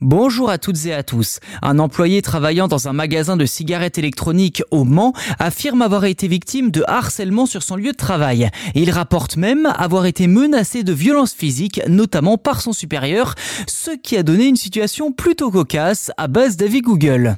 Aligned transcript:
Bonjour 0.00 0.48
à 0.48 0.58
toutes 0.58 0.86
et 0.86 0.94
à 0.94 1.02
tous. 1.02 1.40
Un 1.60 1.80
employé 1.80 2.22
travaillant 2.22 2.68
dans 2.68 2.86
un 2.86 2.92
magasin 2.92 3.36
de 3.36 3.44
cigarettes 3.46 3.98
électroniques 3.98 4.62
au 4.70 4.84
Mans 4.84 5.12
affirme 5.40 5.82
avoir 5.82 6.04
été 6.04 6.28
victime 6.28 6.70
de 6.70 6.84
harcèlement 6.86 7.46
sur 7.46 7.64
son 7.64 7.74
lieu 7.74 7.90
de 7.90 7.96
travail. 7.96 8.48
il 8.76 8.92
rapporte 8.92 9.36
même 9.36 9.66
avoir 9.66 10.06
été 10.06 10.28
menacé 10.28 10.84
de 10.84 10.92
violences 10.92 11.34
physiques, 11.34 11.80
notamment 11.88 12.38
par 12.38 12.60
son 12.60 12.72
supérieur, 12.72 13.34
ce 13.66 13.90
qui 13.90 14.16
a 14.16 14.22
donné 14.22 14.46
une 14.46 14.54
situation 14.54 15.10
plutôt 15.10 15.50
cocasse 15.50 16.12
à 16.16 16.28
base 16.28 16.56
d'avis 16.56 16.80
Google. 16.80 17.36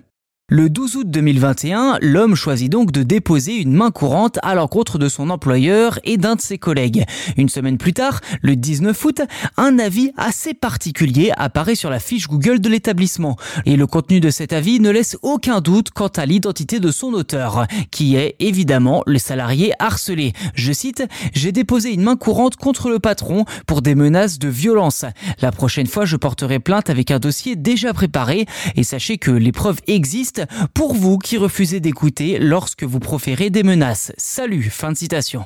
Le 0.53 0.69
12 0.69 0.97
août 0.97 1.07
2021, 1.09 1.99
l'homme 2.03 2.35
choisit 2.35 2.69
donc 2.69 2.91
de 2.91 3.05
déposer 3.05 3.55
une 3.59 3.73
main 3.73 3.93
courante 3.93 4.41
à 4.43 4.57
l'encontre 4.57 4.99
de 4.99 5.09
son 5.09 5.31
employeur 5.31 6.01
et 6.03 6.17
d'un 6.17 6.35
de 6.35 6.41
ses 6.41 6.59
collègues. 6.59 7.05
Une 7.37 7.49
semaine 7.49 7.79
plus 7.79 7.93
tard, 7.93 8.21
le 8.43 8.57
19 8.57 9.05
août, 9.05 9.23
un 9.57 9.79
avis 9.79 10.11
assez 10.17 10.53
particulier 10.53 11.31
apparaît 11.37 11.77
sur 11.77 11.89
la 11.89 12.01
fiche 12.01 12.27
Google 12.27 12.59
de 12.59 12.69
l'établissement. 12.69 13.37
Et 13.65 13.77
le 13.77 13.87
contenu 13.87 14.19
de 14.19 14.29
cet 14.29 14.53
avis 14.53 14.81
ne 14.81 14.91
laisse 14.91 15.17
aucun 15.23 15.61
doute 15.61 15.91
quant 15.91 16.09
à 16.09 16.27
l'identité 16.27 16.81
de 16.81 16.91
son 16.91 17.13
auteur, 17.13 17.69
qui 17.93 18.17
est 18.17 18.35
évidemment 18.41 19.05
le 19.07 19.21
salarié 19.21 19.73
harcelé. 19.79 20.33
Je 20.57 20.73
cite, 20.73 21.05
J'ai 21.33 21.53
déposé 21.53 21.93
une 21.93 22.03
main 22.03 22.17
courante 22.17 22.57
contre 22.57 22.91
le 22.91 22.99
patron 22.99 23.45
pour 23.69 23.83
des 23.83 23.95
menaces 23.95 24.41
de 24.41 24.49
violence. 24.49 25.05
La 25.43 25.53
prochaine 25.53 25.87
fois, 25.87 26.07
je 26.07 26.17
porterai 26.17 26.59
plainte 26.59 26.91
avec 26.91 27.13
un 27.13 27.21
dossier 27.21 27.55
déjà 27.55 27.95
préparé 27.95 28.47
et 28.75 28.83
sachez 28.83 29.17
que 29.17 29.31
les 29.31 29.53
preuves 29.53 29.79
existent 29.87 30.40
pour 30.75 30.95
vous 30.95 31.19
qui 31.19 31.37
refusez 31.37 31.81
d'écouter 31.81 32.39
lorsque 32.39 32.85
vous 32.85 33.01
proférez 33.01 33.51
des 33.51 33.63
menaces. 33.63 34.13
Salut, 34.17 34.65
fin 34.65 34.93
de 34.93 34.97
citation. 34.97 35.45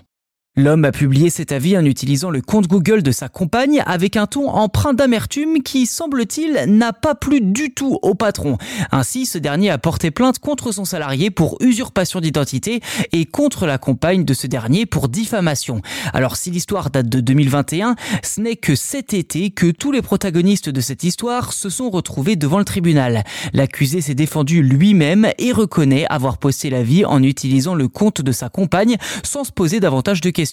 L'homme 0.56 0.84
a 0.84 0.92
publié 0.92 1.30
cet 1.30 1.50
avis 1.50 1.76
en 1.76 1.84
utilisant 1.84 2.30
le 2.30 2.40
compte 2.40 2.68
Google 2.68 3.02
de 3.02 3.10
sa 3.10 3.28
compagne 3.28 3.82
avec 3.86 4.16
un 4.16 4.28
ton 4.28 4.48
empreint 4.48 4.94
d'amertume 4.94 5.64
qui, 5.64 5.84
semble-t-il, 5.84 6.66
n'a 6.68 6.92
pas 6.92 7.16
plu 7.16 7.40
du 7.40 7.74
tout 7.74 7.98
au 8.02 8.14
patron. 8.14 8.56
Ainsi, 8.92 9.26
ce 9.26 9.36
dernier 9.36 9.70
a 9.70 9.78
porté 9.78 10.12
plainte 10.12 10.38
contre 10.38 10.70
son 10.70 10.84
salarié 10.84 11.32
pour 11.32 11.56
usurpation 11.60 12.20
d'identité 12.20 12.82
et 13.10 13.26
contre 13.26 13.66
la 13.66 13.78
compagne 13.78 14.24
de 14.24 14.32
ce 14.32 14.46
dernier 14.46 14.86
pour 14.86 15.08
diffamation. 15.08 15.82
Alors 16.12 16.36
si 16.36 16.52
l'histoire 16.52 16.90
date 16.90 17.08
de 17.08 17.18
2021, 17.18 17.96
ce 18.22 18.40
n'est 18.40 18.54
que 18.54 18.76
cet 18.76 19.12
été 19.12 19.50
que 19.50 19.72
tous 19.72 19.90
les 19.90 20.02
protagonistes 20.02 20.68
de 20.68 20.80
cette 20.80 21.02
histoire 21.02 21.52
se 21.52 21.68
sont 21.68 21.90
retrouvés 21.90 22.36
devant 22.36 22.58
le 22.58 22.64
tribunal. 22.64 23.24
L'accusé 23.54 24.00
s'est 24.00 24.14
défendu 24.14 24.62
lui-même 24.62 25.26
et 25.38 25.50
reconnaît 25.50 26.06
avoir 26.10 26.38
posté 26.38 26.70
l'avis 26.70 27.04
en 27.04 27.24
utilisant 27.24 27.74
le 27.74 27.88
compte 27.88 28.22
de 28.22 28.30
sa 28.30 28.48
compagne 28.50 28.98
sans 29.24 29.42
se 29.42 29.50
poser 29.50 29.80
davantage 29.80 30.20
de 30.20 30.30
questions 30.30 30.43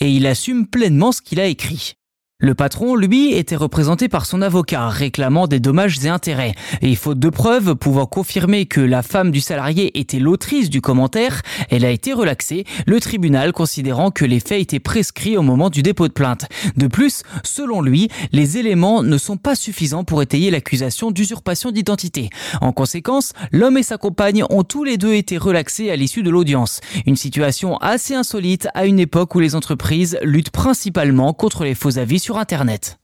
et 0.00 0.10
il 0.10 0.26
assume 0.26 0.66
pleinement 0.66 1.12
ce 1.12 1.22
qu'il 1.22 1.40
a 1.40 1.46
écrit. 1.46 1.94
Le 2.42 2.54
patron, 2.54 2.96
lui, 2.96 3.34
était 3.34 3.54
représenté 3.54 4.08
par 4.08 4.24
son 4.24 4.40
avocat, 4.40 4.88
réclamant 4.88 5.46
des 5.46 5.60
dommages 5.60 6.02
et 6.06 6.08
intérêts. 6.08 6.54
Et 6.80 6.94
faute 6.94 7.18
de 7.18 7.28
preuves 7.28 7.74
pouvant 7.74 8.06
confirmer 8.06 8.64
que 8.64 8.80
la 8.80 9.02
femme 9.02 9.30
du 9.30 9.42
salarié 9.42 10.00
était 10.00 10.18
l'autrice 10.18 10.70
du 10.70 10.80
commentaire, 10.80 11.42
elle 11.68 11.84
a 11.84 11.90
été 11.90 12.14
relaxée, 12.14 12.64
le 12.86 12.98
tribunal 12.98 13.52
considérant 13.52 14.10
que 14.10 14.24
les 14.24 14.40
faits 14.40 14.62
étaient 14.62 14.80
prescrits 14.80 15.36
au 15.36 15.42
moment 15.42 15.68
du 15.68 15.82
dépôt 15.82 16.08
de 16.08 16.14
plainte. 16.14 16.46
De 16.78 16.86
plus, 16.86 17.24
selon 17.44 17.82
lui, 17.82 18.08
les 18.32 18.56
éléments 18.56 19.02
ne 19.02 19.18
sont 19.18 19.36
pas 19.36 19.54
suffisants 19.54 20.04
pour 20.04 20.22
étayer 20.22 20.50
l'accusation 20.50 21.10
d'usurpation 21.10 21.72
d'identité. 21.72 22.30
En 22.62 22.72
conséquence, 22.72 23.34
l'homme 23.52 23.76
et 23.76 23.82
sa 23.82 23.98
compagne 23.98 24.44
ont 24.48 24.64
tous 24.64 24.84
les 24.84 24.96
deux 24.96 25.12
été 25.12 25.36
relaxés 25.36 25.90
à 25.90 25.96
l'issue 25.96 26.22
de 26.22 26.30
l'audience. 26.30 26.80
Une 27.04 27.16
situation 27.16 27.76
assez 27.78 28.14
insolite 28.14 28.66
à 28.72 28.86
une 28.86 28.98
époque 28.98 29.34
où 29.34 29.40
les 29.40 29.54
entreprises 29.54 30.18
luttent 30.22 30.48
principalement 30.48 31.34
contre 31.34 31.64
les 31.64 31.74
faux 31.74 31.98
avis 31.98 32.18
sur 32.30 32.38
Internet. 32.38 33.00